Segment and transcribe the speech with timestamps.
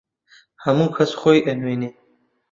[0.63, 1.91] هەموو کەس خۆی ئەنوێنێ